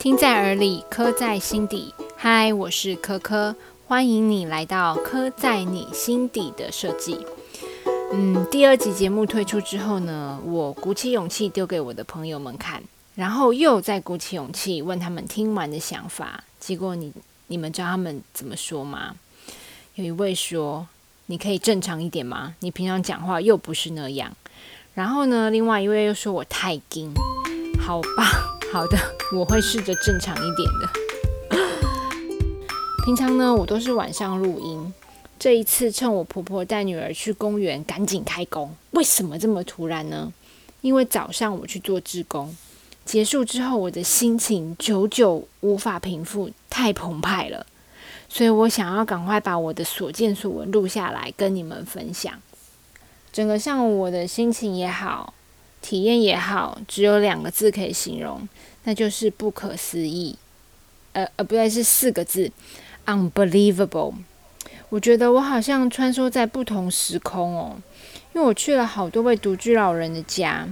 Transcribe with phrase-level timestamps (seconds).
[0.00, 1.92] 听在耳里，刻在心底。
[2.16, 3.54] 嗨，我是科科，
[3.86, 7.18] 欢迎你来到刻在你心底的设计。
[8.10, 12.82] 嗯，第二集节目推出之后呢，我鼓起勇气丢给我的朋友们看，
[13.14, 16.44] 然后又再鼓起勇气问他们听完的想法。
[16.58, 17.12] 结果你
[17.48, 19.14] 你们知道他们怎么说吗？
[19.96, 20.88] 有一位说
[21.26, 22.54] ：“你可以正常一点吗？
[22.60, 24.34] 你平常讲话又不是那样。”
[24.96, 27.12] 然后呢，另外一位又说我太硬。
[27.78, 28.96] 好吧，好的，
[29.34, 30.88] 我会试着正常一点的。
[33.04, 34.94] 平常呢，我都是晚上录音。
[35.40, 38.72] 这一次趁我婆婆带女儿去公园，赶紧开工。
[38.92, 40.32] 为什么这么突然呢？
[40.82, 42.56] 因为早上我去做志工，
[43.04, 47.66] 结束之后我的心情久久无法平复，太澎湃了，
[48.28, 52.32] 所以我想要赶快把我的所见所闻录下来跟你们分享。
[53.32, 55.34] 整个上午我的心情也好，
[55.80, 58.48] 体验也好，只有两个字可以形容，
[58.84, 60.36] 那就是不可思议。
[61.12, 62.50] 呃呃，不对，是四个字
[63.06, 64.14] ，unbelievable。
[64.90, 67.76] 我觉得我好像穿梭在不同时空哦，
[68.34, 70.68] 因为我去了好多位独居老人的家，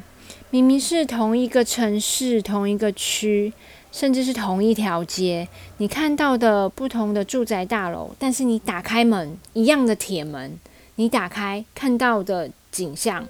[0.50, 3.52] 明明是同一个城市、同一个区，
[3.90, 10.58] 甚至是同一条街，你看到的不同的住宅大楼，但是你打开门，一样的铁门，
[10.96, 13.26] 你打开看到的景象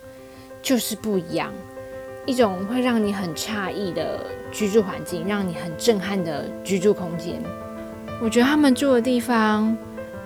[0.62, 1.52] 就是不一样，
[2.26, 4.20] 一种会让你很诧异的
[4.52, 7.42] 居住环境，让你很震撼的居住空间。
[8.22, 9.76] 我觉得他们住的地方。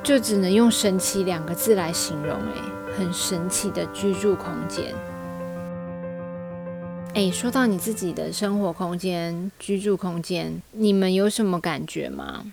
[0.04, 2.60] 就只能用“神奇”两个字来形容，诶，
[2.98, 4.86] 很神奇的居住空间。
[7.14, 12.44] 诶，说到你自己的生活空间、居住空间，你们有什么感觉吗？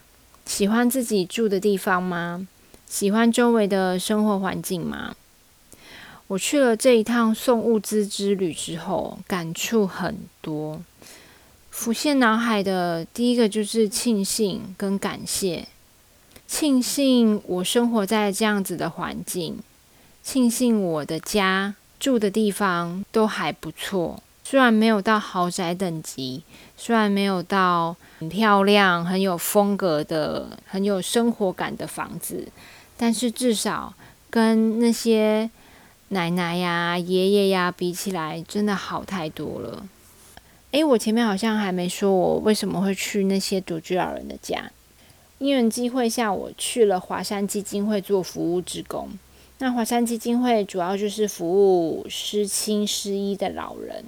[0.46, 2.48] 喜欢自己住的地方吗？
[2.86, 5.16] 喜欢周围的生活环境吗？
[6.30, 10.80] 我去了这一趟送物资之旅之后，感触很多。
[11.72, 15.68] 浮现脑海的第一个就是庆幸跟感谢。
[16.46, 19.58] 庆幸我生活在这样子的环境，
[20.22, 24.22] 庆幸我的家住的地方都还不错。
[24.44, 26.44] 虽然没有到豪宅等级，
[26.78, 32.48] 虽然没有到很漂亮、很有风格的、很有生活感的房子，
[32.96, 33.96] 但是至少
[34.30, 35.50] 跟那些
[36.10, 39.86] 奶奶呀、爷爷呀比起来，真的好太多了。
[40.72, 44.72] 诶，我前面好像还没说我为什么会去那些独居老人的家。
[45.38, 49.10] 因缘机会下，我去了华山基金会做服务职工。
[49.60, 54.06] 那华山基金会主要就是服务失亲失医的老人。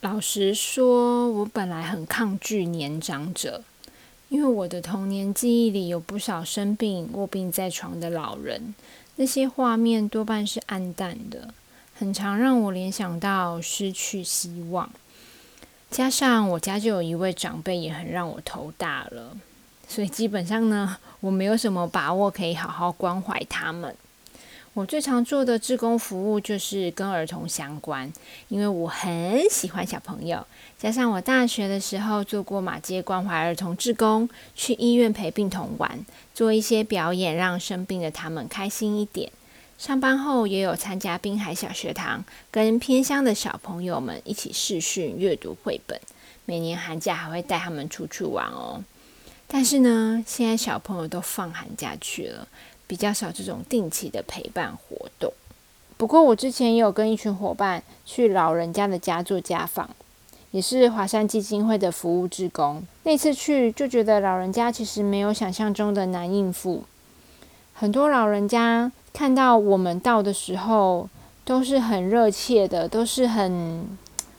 [0.00, 3.62] 老实说，我本来很抗拒年长者，
[4.28, 8.74] 因为我的童年记忆里有不少生病卧病在床的老人，
[9.16, 11.54] 那些画面多半是暗淡的，
[11.94, 14.90] 很常让我联想到失去希望。
[15.90, 19.36] 加上我家就有一位长辈，也很让我头大了。
[19.86, 23.94] 所以基本上呢，我没有什么把握可以好好关怀他们。
[24.74, 28.12] 我最常做的志工服务就是跟儿童相关，
[28.48, 30.44] 因为我很喜欢小朋友。
[30.76, 39.30] 加上我大学的时候做过马街关怀儿童志工，去医院陪病童玩，做一些表演，让生病的他们开心一点。
[39.78, 46.00] 上班后也有参加滨海小学堂，跟偏乡的小朋友们一起试训阅读绘本。
[46.46, 48.82] 每年寒假还会带他们出去玩哦。
[49.46, 52.48] 但是呢，现在小朋友都放寒假去了，
[52.86, 55.32] 比较少这种定期的陪伴活动。
[55.96, 59.88] 不过我之前也有跟一群伙伴去老人家的家做家访，
[60.50, 62.82] 也是华山基金会的服务职工。
[63.04, 66.82] 那次去就觉得老人家其实没有想象中的难应付，
[67.72, 71.08] 很多老人家看到我们到的时候
[71.44, 73.86] 都是很热切的，都是很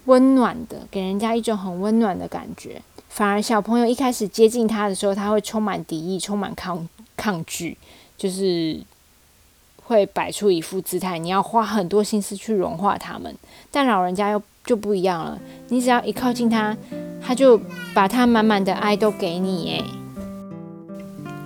[0.06, 2.82] 温暖的，给人家一种很温暖的感觉。
[3.08, 7.78] 反而小朋友一开始接近他的时候，他会充满敌意，充满抗抗拒，
[8.18, 8.80] 就是
[9.84, 13.36] 会摆出一副姿态，你要花很多心思去融化他们。
[13.72, 15.40] 但老人家又就不一样了，
[15.70, 16.76] 你只要一靠近他，
[17.22, 17.60] 他就
[17.94, 19.70] 把他满满的爱都给你。
[19.70, 19.86] 诶，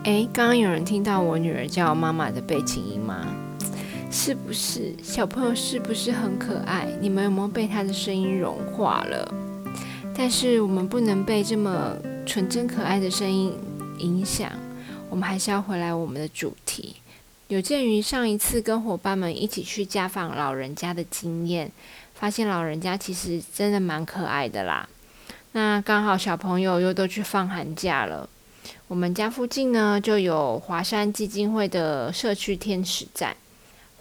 [0.04, 3.28] 诶，刚刚有人听到我女儿叫妈妈的背景音吗？
[4.12, 6.88] 是不是小朋友是不是很可爱？
[7.00, 9.34] 你们有没有被他的声音融化了？
[10.18, 11.96] 但是我们不能被这么
[12.26, 13.54] 纯真可爱的声音
[14.00, 14.50] 影响，
[15.10, 16.98] 我们还是要回来我们的主题。
[17.48, 21.72] 有鉴于上一次跟伙伴们一起去家访老人家的经验，
[22.14, 24.88] 发现老人家其实真的蛮可爱的啦。
[25.54, 28.30] 那刚好小朋友又都去放寒假了，
[28.88, 33.36] 我们家附近呢就有华山基金会的社区天使站。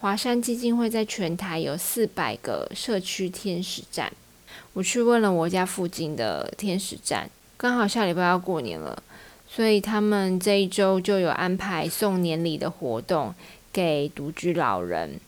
[0.01, 4.13] 华山基金会在全台有四百个社区天使站。
[4.75, 9.03] 我去问了我家附近的天使站，刚好下礼拜要过年了，
[9.51, 13.35] 所以他们这一周就有安排送年礼的活动
[13.73, 15.19] 给独居老人。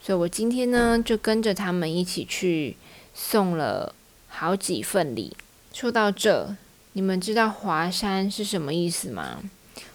[0.00, 2.76] 所以我今天呢，就跟着他们一起去
[3.14, 3.94] 送了
[4.28, 5.36] 好几份礼。
[5.72, 6.54] 说到这，
[6.92, 9.38] 你们知道华山是什么意思吗？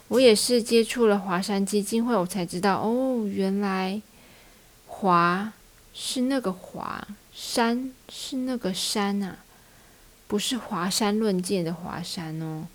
[0.08, 4.00] 我也是接触了华山基金会，我才知道哦，原来
[4.86, 5.52] 华
[5.92, 9.38] 是那个华，山是那个山啊，
[10.28, 12.68] 不是华山论剑的华山哦，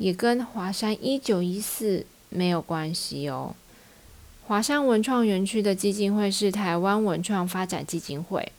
[0.00, 3.54] 也跟华山一九一四没有关系哦。
[4.46, 8.50] 华山文创园区的基金会是台湾文创发展基金会，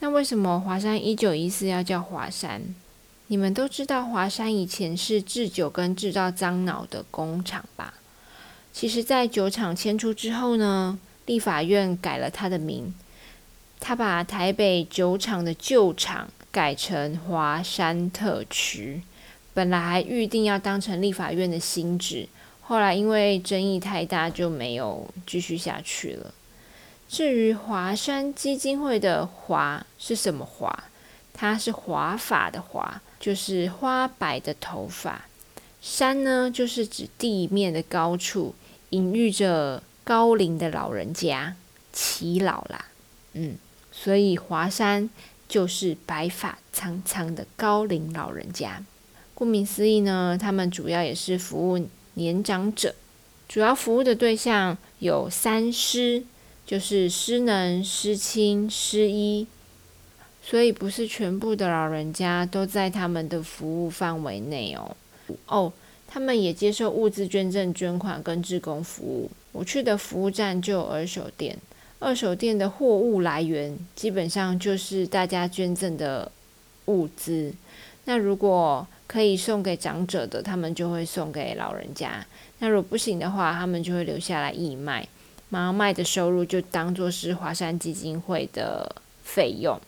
[0.00, 2.62] 那为什么华山一九一四要叫华山？
[3.26, 7.92] 你们都知道华山以前是制酒跟制造樟脑的工厂吧？
[8.72, 12.94] 其实，在酒厂迁出之后呢，立法院改了他的名，
[13.78, 19.02] 他把台北酒厂的旧厂改成华山特区。
[19.58, 22.28] 本来预定要当成立法院的新址，
[22.62, 26.32] 后来因为争议太大，就没有继续下去了。
[27.08, 30.84] 至于华山基金会的“华”是什么“华”？
[31.34, 33.02] 它是华发的“华”。
[33.18, 35.24] 就是花白的头发，
[35.82, 38.54] 山呢，就是指地面的高处，
[38.90, 41.56] 隐喻着高龄的老人家，
[41.92, 42.84] 耆老啦，
[43.32, 43.56] 嗯，
[43.90, 45.10] 所以华山
[45.48, 48.84] 就是白发苍苍的高龄老人家。
[49.38, 52.92] 顾名思义呢，他们主要也是服务年长者，
[53.48, 56.24] 主要服务的对象有三师，
[56.66, 59.46] 就是失能、失亲、失医。
[60.42, 64.96] 所以不是全部的老人家都在他们的服务范围内哦。
[65.46, 65.72] 哦，
[66.08, 69.30] 他们也接受物资捐赠、捐款跟志工服务。
[69.52, 71.56] 我去的服务站就有二手店，
[72.00, 76.32] 二手店的货物来源基本上就是大家捐赠的
[76.86, 77.52] 物资。
[78.08, 82.08] 那如果可以送给长者的，他们就会送给老人家；
[82.58, 85.06] 那如果不行的话，他们就会留下来义卖，
[85.50, 89.78] 然后卖的收入就当做是华山基金会的费用。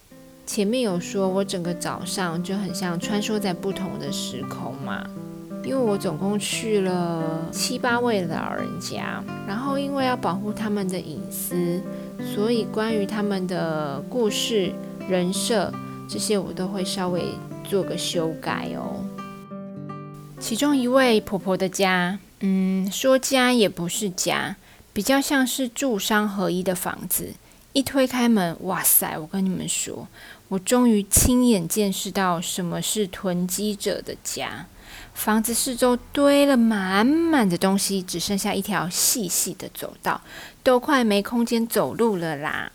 [0.44, 5.02] 前面有说，我整个早上就很像穿梭在不同的时空嘛，
[5.64, 11.80] 因为我总共去了七八位老人家，然后因为要保护他们的隐私，
[12.34, 14.70] 所以关于他们的故事、
[15.08, 15.72] 人设
[16.06, 17.24] 这些，我都会稍微
[17.70, 19.04] 做个修改哦。
[20.40, 24.56] 其中一位婆婆的家，嗯，说家也不是家，
[24.92, 27.34] 比较像是住商合一的房子。
[27.72, 29.16] 一推开门，哇塞！
[29.16, 30.08] 我跟你们说。
[30.48, 34.66] 我终于亲眼见识到什么是囤积者的家。
[35.14, 40.20] 房子四周堆了满满的东西，只剩下一条细细的走道，
[40.64, 42.72] 都快没空间走路了啦。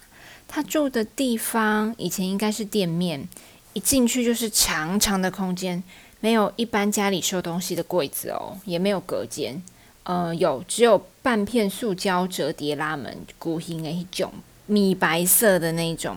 [0.48, 3.28] 他住的地方以前应该是店面，
[3.76, 5.84] 一进去就是长长的空间，
[6.22, 9.62] 没有一般家里收东西的柜子哦，也没有隔间。
[10.04, 14.32] 呃，有只有半片塑胶折叠拉门，古形的一种
[14.66, 16.16] 米白色的那种。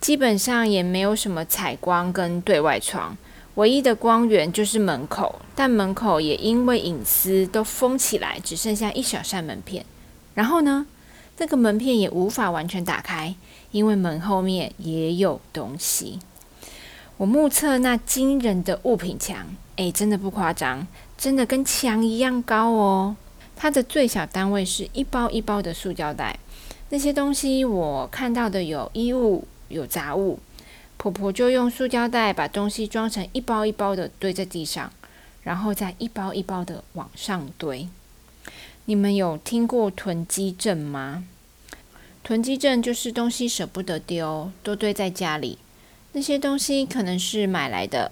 [0.00, 3.16] 基本上也没有什么采光跟对外窗，
[3.54, 9.86] 唯一的光源就是门口，但门口也因为隐私都封起来，只剩下一小扇门片。
[10.34, 10.86] 然后呢，
[11.36, 13.36] 这个门片也无法完全打开，
[13.70, 16.18] 因为门后面也有东西。
[17.20, 19.46] 我目测那惊人的物品墙，
[19.76, 20.86] 诶，真的不夸张，
[21.18, 23.14] 真的跟墙一样高哦。
[23.54, 26.38] 它的最小单位是一包一包的塑胶袋，
[26.88, 29.46] 那些东西我看到的有衣物。
[29.68, 30.38] 有杂物，
[30.96, 34.90] 婆婆就用塑胶袋把东西装成一包一包的堆在地上，
[35.42, 37.86] 然后再一包一包的往上堆。
[38.86, 41.24] 你们有听过囤积症吗？
[42.24, 45.58] 囤积症就是东西舍不得丢，都堆在家里。
[46.12, 48.10] 那些东西可能是买来的、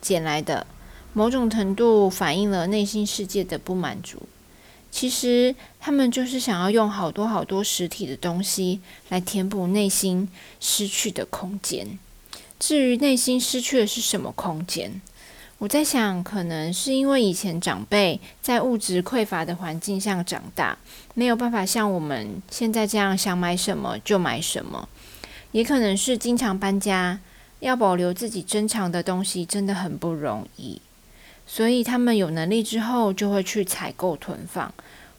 [0.00, 0.66] 捡来的，
[1.12, 4.22] 某种程度反映了内心世界的不满足。
[4.90, 10.28] 其实他们就是想要用好多好多实体的东西来填补内心
[10.60, 11.98] 失去的空间。
[12.58, 15.00] 至于内心失去的是什么空间，
[15.58, 20.76] 我在想，可能是因为以前长辈在物质匮乏的环境下长大，
[21.14, 24.88] 没有办法像我们现在这样想买什么就买什么。
[25.52, 27.20] 也可能是经常搬家，
[27.60, 30.80] 要保留自己珍藏的东西真的很不容易。
[31.46, 34.70] 所以他们有能力之后，就会去采购囤放；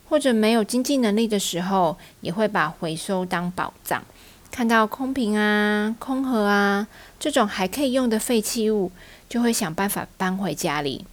[0.07, 4.03] 或者没有经济能力的时候，也会把回收当宝藏。
[4.51, 6.87] 看到空瓶啊、空盒啊
[7.19, 8.91] 这种还可以用的废弃物，
[9.27, 11.05] 就会想办法搬回家里。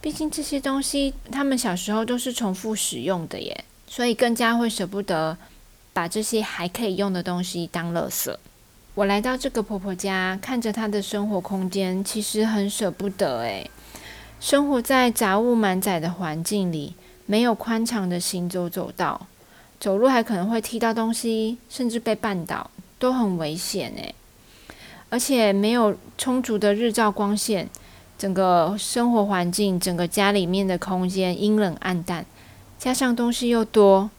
[0.00, 5.36] 毕竟这些东西他们小时候都是重复使用的耶，所以更加会舍不得
[5.92, 8.34] 把这些还可以用的东西当垃圾。
[8.94, 13.70] 我来到这个婆婆家，看着她的生活空间，其实很舍不得诶。
[14.38, 16.94] 生活在杂物满载的环境里，
[17.24, 19.26] 没有宽敞的行走走道，
[19.80, 24.14] 走路还可能会踢到东西，甚至被绊倒，都很危险诶。
[25.08, 27.70] 而且没有充足的日照光线，
[28.18, 32.26] 整个生活环境，整个家里面的空间阴冷暗淡，
[32.78, 34.10] 加上东西又多，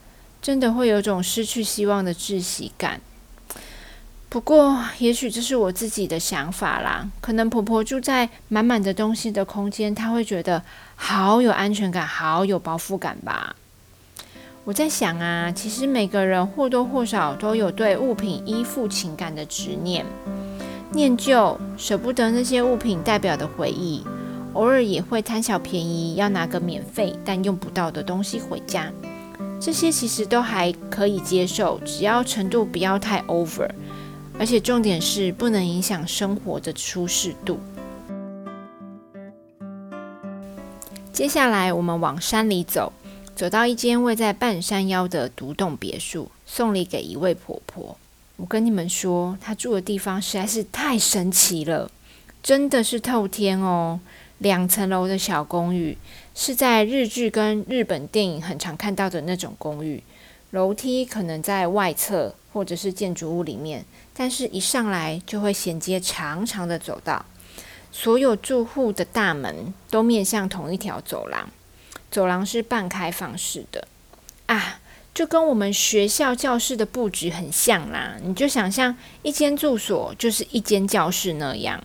[0.42, 3.00] 真的会有种失去希望的窒息感。
[4.34, 7.08] 不过，也许这是我自己的想法啦。
[7.22, 10.64] 可能婆婆住在满满的东西的空间，她会觉得
[10.96, 13.56] 好有安全感，好有包袱感吧。
[14.64, 20.04] 我在想啊，其实每个人或多或少都有对物品依附情感的执念。
[20.94, 24.04] 念旧，舍不得那些物品代表的回忆，
[24.54, 28.92] 偶尔也会贪小便宜，要拿个免费但用不到的东西回家。
[29.60, 33.70] 这些其实都还可以接受，只要程度不要太 over，
[34.40, 37.60] 而且重点是不能影响生活的舒适度。
[41.12, 42.92] 接下来我们往山里走，
[43.36, 47.98] 走到一间位在半山腰的独栋别墅，送礼给一位婆婆。
[48.38, 51.92] 我跟你们说，她住的地方实在是太神奇了，
[52.42, 54.00] 真的是透天哦！
[54.40, 55.96] 两层楼的小公寓，
[56.36, 60.02] 是在日剧跟日本电影很常看到的那种公寓。
[60.54, 63.84] 楼梯可能在外侧或者是建筑物里面，
[64.16, 67.26] 但是一上来就会衔接长长的走道。
[67.92, 71.50] 所有住户的大门都面向同一条走廊，
[72.12, 73.88] 走廊是半开放式的
[74.46, 74.80] 啊。
[75.12, 81.84] 就跟我们学校教室的布局很像啦，你就想象一间住所就是一间教室那样。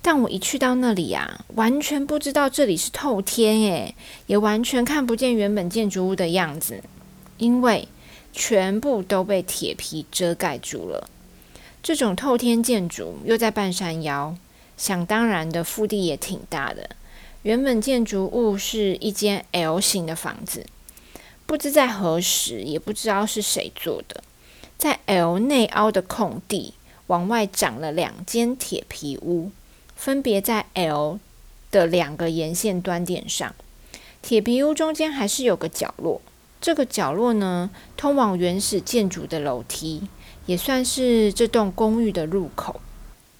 [0.00, 3.94] 但我一去到那里啊，完全不知道这里是透天诶，
[4.28, 6.82] 也完全看不见原本建筑物的样子，
[7.38, 7.88] 因为
[8.32, 11.08] 全部都被铁皮遮盖住了。
[11.82, 14.36] 这种透天建筑又在半山腰，
[14.76, 16.90] 想当然的腹地也挺大的。
[17.42, 20.66] 原本建筑物是一间 L 型的房子。
[21.46, 24.24] 不知在何时，也不知道是谁做的，
[24.76, 26.74] 在 L 内凹的空地
[27.06, 29.52] 往外长了两间铁皮屋，
[29.94, 31.20] 分别在 L
[31.70, 33.54] 的两个沿线端点上。
[34.20, 36.20] 铁皮屋中间还是有个角落，
[36.66, 40.02] 这个角落呢，通往原始建筑的楼梯，
[40.46, 42.80] 也算是这栋公寓的入口。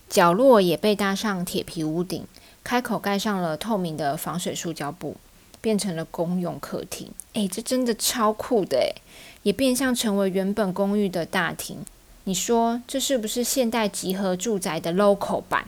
[0.08, 2.24] 角落也被搭上铁皮屋顶，
[2.62, 5.16] 开口盖上了透明的防水塑胶布。
[5.60, 8.94] 变成了公用客厅，诶，这真的超酷的诶，
[9.42, 11.78] 也变相成为原本公寓的大厅。
[12.22, 15.66] 你说这是不是现代集合住宅的 local 版？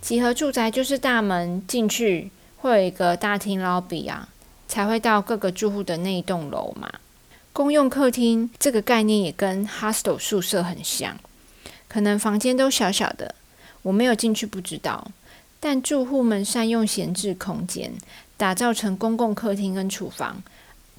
[0.00, 4.28] 集合住宅就是大门进去会有一个大厅 lobby 啊，
[4.68, 6.90] 才会到各个住户的那一栋楼嘛。
[7.52, 11.18] 公用客厅这个概念也跟 hostel 宿舍很像，
[11.88, 13.34] 可能房间都小小的，
[13.82, 15.10] 我没有进去不知道，
[15.58, 17.92] 但住户们善用闲置空间。
[18.38, 20.42] 打造成公共客厅跟厨房，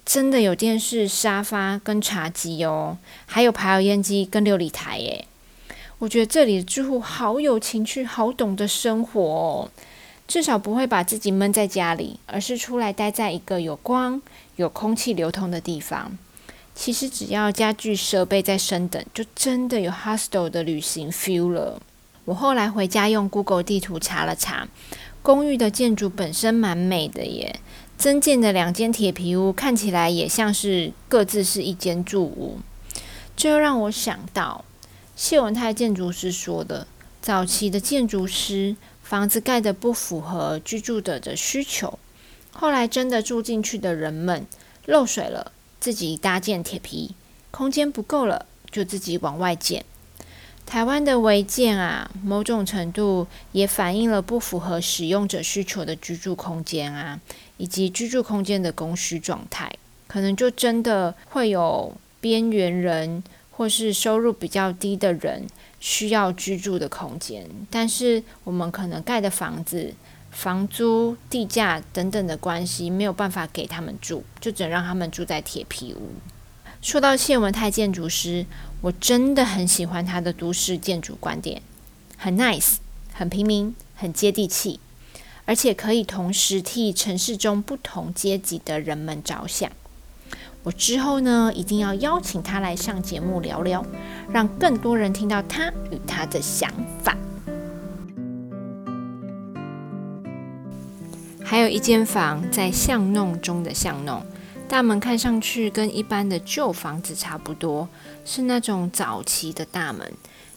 [0.04, 5.24] 真的有电视、沙发跟茶几哦，还有排油烟机跟琉璃台耶。
[6.00, 9.70] 我觉得这里的住户好有情趣，好懂得生活哦。
[10.28, 14.22] 至少不会把自己闷在家里，而是出来待在一个有光、
[14.56, 16.16] 有空气流通的地方。
[16.74, 21.82] 其实只要家具设备在升等，就真的有 hostel 的旅行 feel 了。
[22.26, 24.68] 我后来回家用 Google 地图查了查。
[25.22, 27.58] 公寓的建筑本身蛮美的耶，
[27.96, 32.58] 增建的两间铁皮屋看起来也像是各自是一间住屋，
[33.36, 34.64] 这又让我想到
[35.16, 36.86] 谢文泰建筑师说的：
[37.20, 38.76] 早期的建筑师
[39.08, 41.98] 房子盖的不符合居住者的需求，
[42.52, 44.46] 后来真的住进去的人们
[44.84, 45.50] 漏水了，
[45.80, 47.14] 自己搭建铁皮，
[47.50, 49.82] 空间不够了，就自己往外建。
[50.66, 57.18] 台湾的违建啊，某种程度也反映了不符合使用者需求的居住空间啊，
[57.56, 59.72] 以及居住空间的供需状态，
[60.06, 65.46] 可能就真的会有边缘人或是收入比较低的人
[65.80, 69.94] 需要居住的空间，但是我们可能盖的房子、
[70.30, 76.12] 房租、地价等等的关系，没有办法给他们住，就只能让他们住在铁皮屋。
[76.80, 78.46] 说到谢文泰建筑师，
[78.80, 81.60] 我真的很喜欢他的都市建筑观点，
[82.16, 82.76] 很 nice，
[83.12, 84.78] 很平民，很接地气，
[85.44, 89.70] 而且可以同时替城市中不同阶级的人们着想。
[90.62, 93.84] 我之后呢，一定要邀请他来上节目聊聊，
[94.30, 96.70] 让更多人听到他与他的想
[97.02, 97.16] 法。
[101.42, 104.22] 还有一间房在巷弄中的巷弄。
[104.68, 107.88] 大门看上去跟一般的旧房子差不多，
[108.26, 110.12] 是那种早期的大门，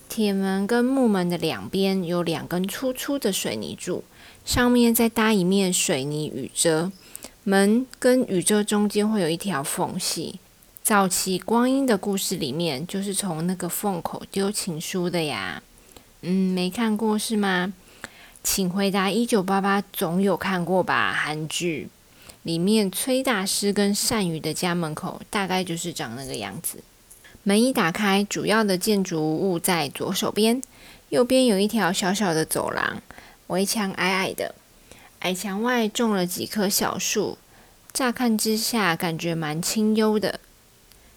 [0.06, 4.04] 铁门跟木门的两边有两根粗粗的水泥柱，
[4.44, 6.92] 上面再搭一面水泥雨遮。
[7.44, 10.38] 门跟宇宙中间会有一条缝隙。
[10.80, 15.60] 早期光阴的故事里面，就是从那个缝口丢情书的呀。
[16.20, 17.72] 嗯，没看过是吗？
[18.44, 19.10] 请回答。
[19.10, 21.12] 一九八八总有看过吧？
[21.12, 21.88] 韩剧
[22.44, 26.78] 里面崔大师跟善宇的家门口大概就是长那个样子。
[27.42, 30.62] 门一打开，主要的建筑物在左手边，
[31.08, 33.02] 右边有一条小小的走廊，
[33.48, 34.54] 围墙矮矮的。
[35.22, 37.38] 矮墙外种了几棵小树，
[37.92, 40.40] 乍看之下感觉蛮清幽的。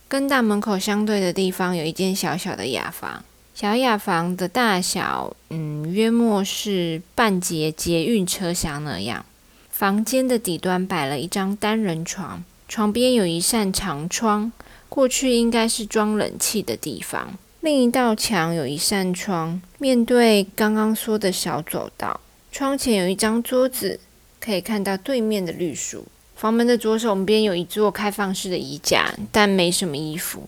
[0.08, 9.26] 跟大门口相对的地方有一间小小的雅房，小雅房的大小，嗯，约莫是半截捷运车厢那样。
[9.72, 14.52] 房间的底端摆了一张单人床，床边有一扇长窗，
[14.88, 17.34] 过去应该是装冷气的地方。
[17.62, 22.20] 另一道墙有一扇窗，面对刚刚说的小走道。
[22.58, 24.00] 窗前有一张桌子，
[24.40, 26.06] 可以看到对面的绿树。
[26.38, 30.44] 房门的左手边有一座开放式的衣架，但没什么衣服。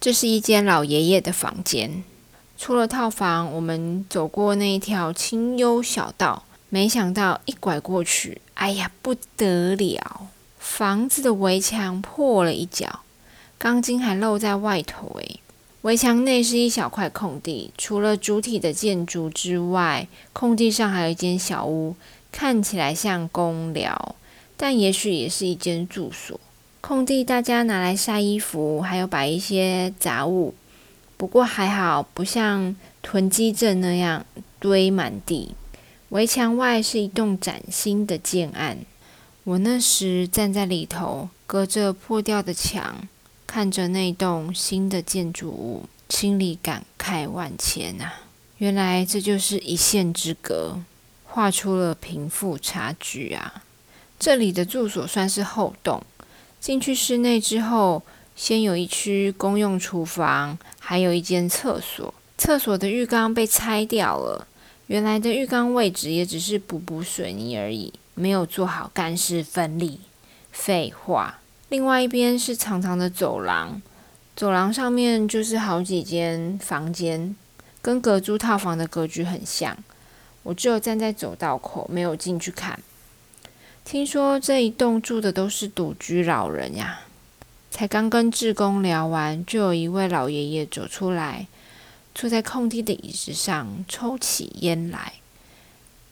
[0.00, 2.02] 这是一间老爷爷的房间。
[2.58, 10.26] 出了套房，我们走过那一条清幽小道，没想到一拐过去，哎呀，不得了！
[10.58, 12.98] 房子的围墙破了一角，
[13.56, 15.16] 钢筋还露在外头。
[15.20, 15.38] 诶。
[15.82, 21.96] 围墙内是一小块空地，除了主体的建筑之外，空地上还有一间小屋，
[22.30, 24.14] 看起来像公寮，
[24.56, 26.38] 但也许也是一间住所。
[26.80, 30.54] 空地大家拿来晒衣服，还有摆一些杂物，
[31.16, 34.24] 不过还好，不像囤积症那样
[34.60, 35.56] 堆满地。
[36.10, 38.78] 围墙外是一栋崭新的建案，
[39.42, 43.08] 我那时站在里头，隔着破掉的墙。
[43.54, 48.14] 看着那栋新的建筑物，心里感慨万千啊！
[48.56, 50.78] 原来这就是一线之隔，
[51.26, 53.62] 画出了贫富差距啊！
[54.18, 56.02] 这里的住所算是后栋，
[56.60, 58.02] 进去室内之后，
[58.34, 62.14] 先有一区公用厨房，还有一间厕所。
[62.38, 64.48] 厕所的浴缸被拆掉了，
[64.86, 70.00] 原来的浴缸位置也只是补补水泥而已，没有做好干湿分离。
[70.50, 71.40] 废话。
[71.72, 73.80] 另外一边是长长的走廊，
[74.36, 77.34] 走廊上面就是好几间房间，
[77.80, 79.74] 跟隔租套房的格局很像。
[80.42, 82.78] 我只有站在走道口，没有进去看。
[83.86, 87.00] 听说这一栋住的都是独居老人呀。
[87.70, 91.46] 才刚跟志工聊完，就有一位老爷爷走出来，
[92.14, 95.14] 坐在空地的椅子上抽起烟来。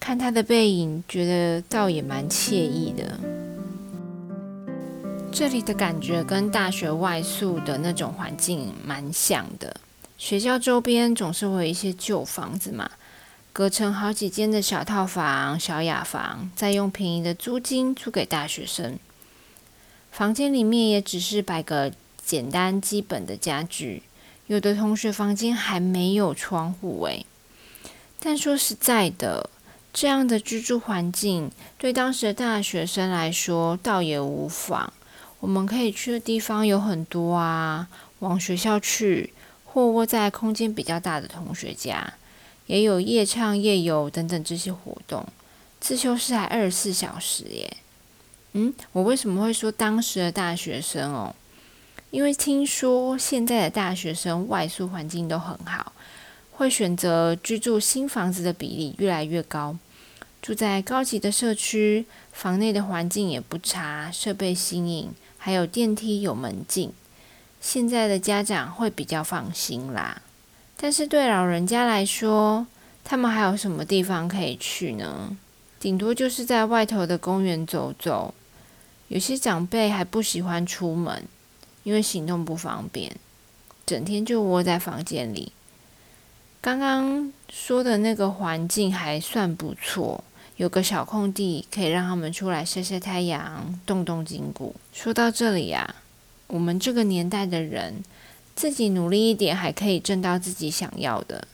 [0.00, 3.20] 看他的背影，觉得倒也蛮惬意的。
[5.32, 9.74] 这里的感觉跟大学外宿的那种环境蛮像的。
[10.18, 12.90] 学校周边总是会有一些旧房子嘛，
[13.52, 18.98] 隔成好几间的小套房、小雅房，再用便宜的租金租给大学生。
[20.10, 24.02] 房间里面也只是摆个简单基本的家具，
[24.48, 27.24] 有的同学房间还没有窗户诶。
[28.18, 29.48] 但说实在的，
[29.92, 34.92] 这样的居住环境对当时的大学生来说倒也无妨。
[35.40, 37.88] 我们可以去的地方有很多啊，
[38.20, 39.32] 往学校去，
[39.64, 42.12] 或窝在空间比较大的同学家，
[42.66, 45.26] 也有夜唱、夜游等等这些活动。
[45.80, 47.76] 自修室还二十四小时耶。
[48.52, 51.34] 嗯，我为什么会说当时的大学生哦？
[52.10, 55.92] 因为听说现在的大学生外宿环境都很好，
[56.52, 59.78] 会选择居住新房子的比例越来越高。
[60.42, 65.10] 住在高级的社区，房内的环境也不差，设备新颖。
[65.42, 66.92] 还有电梯有门禁，
[67.62, 70.20] 现在的家长会比较放心啦。
[70.76, 72.66] 但是对老人家来说，
[73.02, 75.36] 他们还有什么地方可以去呢？
[75.80, 78.34] 顶多就是在外头的公园走走。
[79.08, 81.24] 有些长辈还不喜欢出门，
[81.84, 83.16] 因为行动不方便，
[83.86, 85.52] 整天就窝在房间里。
[86.60, 90.22] 刚刚说的那个环境还算不错。
[90.60, 94.76] 有个小空地，可以让他们出来晒晒太阳、动动筋骨。
[94.92, 95.94] 说到这里呀，
[96.48, 98.04] 我们这个年代的人，
[98.54, 101.48] 自己努力一点，还可以挣到自己想要的。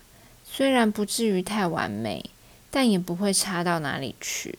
[0.45, 2.31] 虽然不至于太完美，
[2.69, 4.59] 但也不会差到哪里去。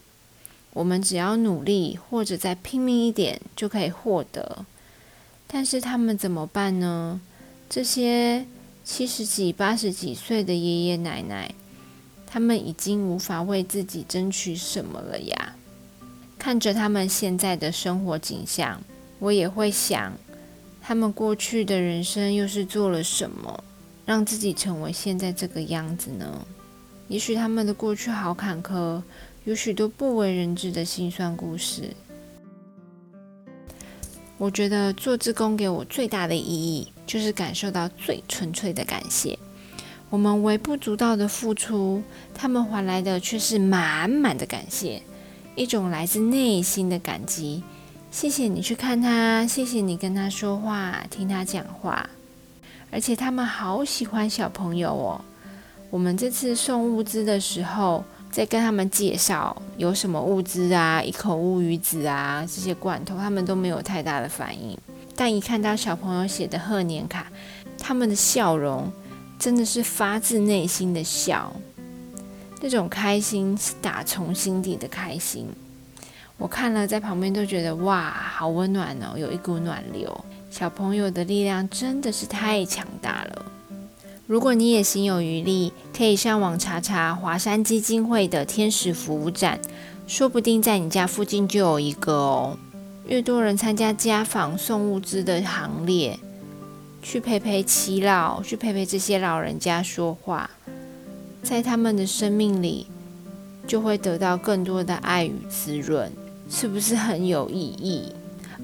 [0.71, 4.65] 我们只要努力，或者再拼命一点，就可以获得。
[5.45, 7.19] 但是他们怎么办呢？
[7.69, 8.45] 这些
[8.85, 11.53] 七十几、八十几岁的爷爷奶奶。
[12.37, 15.55] 他们已经无法为自己争取什么了呀！
[16.37, 18.79] 看着他们现在的生活景象，
[19.17, 20.13] 我也会想，
[20.79, 23.63] 他们过去的人生又是做了什么？
[24.05, 26.45] 让自己成为现在这个样子呢？
[27.07, 29.01] 也许他们的过去好坎坷，
[29.45, 31.91] 有许多不为人知的辛酸故事。
[34.37, 39.39] 我觉得做志工给我最大的意义，就是感受到最纯粹的感谢。
[40.09, 42.01] 我们微不足道的付出，
[42.33, 45.01] 他们换来的却是满满的感谢，
[45.53, 47.61] 一种来自内心的感激。
[48.09, 52.09] 谢谢你去看他，谢谢你跟他说话，听他讲话，
[52.89, 55.21] 而且他们好喜欢小朋友哦。
[55.89, 64.77] 我们这次送物资的时候，在跟他们介绍有什么物资啊，一口乌鱼子啊这些罐头，他们都没有太大的反应。
[65.17, 67.27] 但一看到小朋友写的贺年卡，
[67.77, 68.89] 他们的笑容。
[69.39, 71.55] 真的是发自内心的笑，
[72.61, 75.47] 那种开心是打从心底的开心。
[76.37, 80.25] 我看了在旁边都觉得哇，好温暖哦，有一股暖流。
[80.49, 83.45] 小朋友的力量真的是太强大了。
[84.25, 89.59] 如果你也心有余力，可以上网查查华山基金会的天使服务站，
[90.05, 92.57] 说不定在你家附近就有一个哦。
[93.07, 96.19] 越多人参加家访送物资的行列。
[97.09, 100.49] 去陪陪耆老，去陪陪这些老人家说话，
[101.41, 102.87] 在他们的生命里，
[103.65, 106.11] 就会得到更多的爱与滋润，
[106.49, 108.11] 是不是很有意义？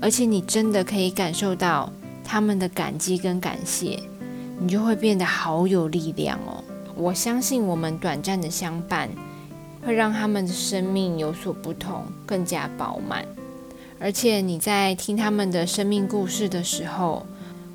[0.02, 1.90] 而且你真的可以感受到
[2.22, 3.98] 他们的感激跟感谢，
[4.60, 6.62] 你就会变得好有力量哦。
[6.98, 9.10] 我相信我们短暂的相伴，
[9.86, 13.26] 会让他们的生命有所不同，更加饱满。
[14.02, 17.26] 而且你在听他们的生命故事的时候，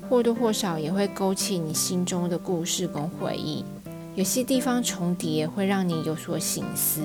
[0.09, 3.63] 或多或少也会勾起你心中的故事跟回忆，
[4.15, 7.03] 有些地方重叠会让你有所醒思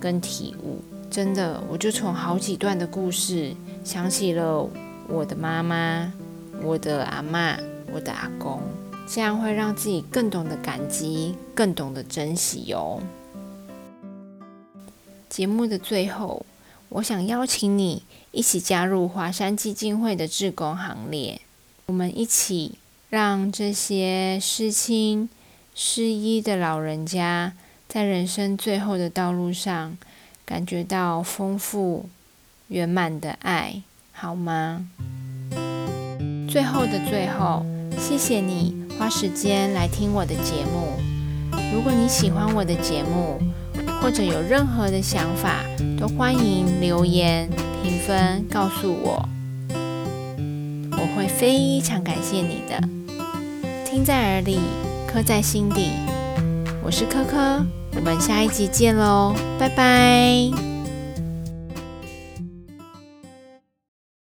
[0.00, 0.82] 跟体悟。
[1.08, 4.68] 真的，我就从好几段的故事想起了
[5.08, 6.12] 我的妈妈、
[6.62, 7.56] 我的阿妈、
[7.92, 8.60] 我的阿公，
[9.06, 13.00] 这样会让自己更懂得感激，更懂得珍惜哟。
[15.28, 16.44] 节目的最后，
[16.88, 21.40] 我想邀请你一起加入华山基金会的志工行列。
[21.90, 25.28] 我们一起让这些失亲、
[25.74, 27.54] 失依的老人家，
[27.88, 29.98] 在人生最后的道路上，
[30.44, 32.08] 感觉到丰富
[32.68, 34.86] 圆满的爱，好吗？
[36.48, 37.66] 最后的最后，
[37.98, 40.92] 谢谢你花时间来听我的节目。
[41.74, 43.40] 如果你喜欢我的节目，
[44.00, 45.64] 或者有任何的想法，
[45.98, 47.50] 都欢迎留言
[47.82, 49.28] 评分告诉我。
[51.00, 52.78] 我会非常感谢你的，
[53.84, 54.60] 听在耳里，
[55.06, 55.92] 刻在心底。
[56.82, 60.69] 我是珂珂，我们下一集见喽，拜拜。